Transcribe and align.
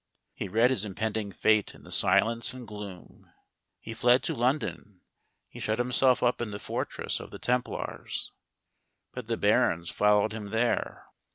He 0.33 0.47
read 0.47 0.71
his 0.71 0.83
impending 0.83 1.31
fate 1.31 1.75
in 1.75 1.83
the 1.83 1.91
silence 1.91 2.53
and 2.53 2.67
gloom. 2.67 3.31
He 3.79 3.93
fled 3.93 4.23
to 4.23 4.33
London. 4.33 5.01
He 5.47 5.59
shut 5.59 5.77
himself 5.77 6.23
up 6.23 6.41
in 6.41 6.49
the 6.49 6.57
fortress 6.57 7.19
of 7.19 7.29
the 7.29 7.37
Templars. 7.37 8.31
But 9.13 9.27
the 9.27 9.37
barons 9.37 9.91
followed 9.91 10.31
him 10.33 10.49
there. 10.49 11.05